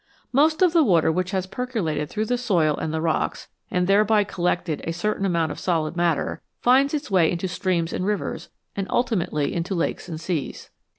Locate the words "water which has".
0.83-1.45